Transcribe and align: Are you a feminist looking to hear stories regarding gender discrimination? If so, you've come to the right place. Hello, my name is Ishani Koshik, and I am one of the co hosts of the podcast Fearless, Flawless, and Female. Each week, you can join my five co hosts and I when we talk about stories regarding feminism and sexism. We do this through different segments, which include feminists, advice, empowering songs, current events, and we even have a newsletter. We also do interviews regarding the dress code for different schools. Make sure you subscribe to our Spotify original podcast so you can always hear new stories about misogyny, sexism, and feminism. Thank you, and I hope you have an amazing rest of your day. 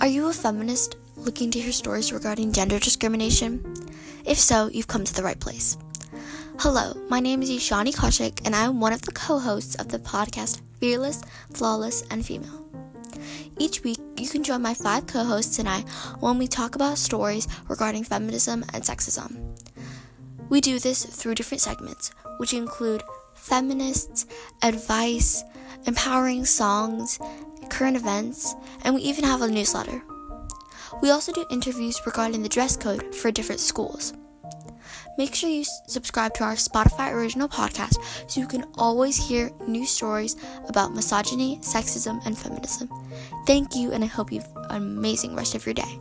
Are 0.00 0.08
you 0.08 0.28
a 0.28 0.32
feminist 0.32 0.96
looking 1.16 1.50
to 1.52 1.60
hear 1.60 1.72
stories 1.72 2.12
regarding 2.12 2.52
gender 2.52 2.78
discrimination? 2.78 3.64
If 4.24 4.38
so, 4.38 4.66
you've 4.66 4.88
come 4.88 5.04
to 5.04 5.14
the 5.14 5.22
right 5.22 5.38
place. 5.38 5.78
Hello, 6.58 6.94
my 7.08 7.20
name 7.20 7.42
is 7.42 7.50
Ishani 7.50 7.94
Koshik, 7.94 8.40
and 8.44 8.56
I 8.56 8.64
am 8.64 8.80
one 8.80 8.92
of 8.92 9.02
the 9.02 9.12
co 9.12 9.38
hosts 9.38 9.76
of 9.76 9.88
the 9.88 10.00
podcast 10.00 10.60
Fearless, 10.80 11.22
Flawless, 11.52 12.02
and 12.10 12.26
Female. 12.26 12.66
Each 13.58 13.84
week, 13.84 13.98
you 14.16 14.28
can 14.28 14.42
join 14.42 14.62
my 14.62 14.74
five 14.74 15.06
co 15.06 15.22
hosts 15.22 15.60
and 15.60 15.68
I 15.68 15.80
when 16.18 16.38
we 16.38 16.48
talk 16.48 16.74
about 16.74 16.98
stories 16.98 17.46
regarding 17.68 18.02
feminism 18.04 18.64
and 18.74 18.82
sexism. 18.82 19.56
We 20.48 20.60
do 20.60 20.80
this 20.80 21.04
through 21.04 21.36
different 21.36 21.62
segments, 21.62 22.10
which 22.38 22.52
include 22.52 23.02
feminists, 23.34 24.26
advice, 24.62 25.44
empowering 25.86 26.44
songs, 26.44 27.18
current 27.74 27.96
events, 27.96 28.54
and 28.84 28.94
we 28.94 29.02
even 29.02 29.24
have 29.24 29.42
a 29.42 29.48
newsletter. 29.48 30.00
We 31.02 31.10
also 31.10 31.32
do 31.32 31.44
interviews 31.50 32.00
regarding 32.06 32.42
the 32.42 32.48
dress 32.48 32.76
code 32.76 33.12
for 33.12 33.32
different 33.32 33.60
schools. 33.60 34.12
Make 35.18 35.34
sure 35.34 35.50
you 35.50 35.64
subscribe 35.88 36.34
to 36.34 36.44
our 36.44 36.54
Spotify 36.54 37.12
original 37.12 37.48
podcast 37.48 37.96
so 38.30 38.40
you 38.40 38.46
can 38.46 38.64
always 38.78 39.16
hear 39.16 39.50
new 39.66 39.86
stories 39.86 40.36
about 40.68 40.94
misogyny, 40.94 41.58
sexism, 41.62 42.24
and 42.26 42.38
feminism. 42.38 42.88
Thank 43.44 43.74
you, 43.74 43.90
and 43.90 44.04
I 44.04 44.06
hope 44.06 44.30
you 44.30 44.40
have 44.40 44.50
an 44.70 44.76
amazing 44.76 45.34
rest 45.34 45.56
of 45.56 45.66
your 45.66 45.74
day. 45.74 45.98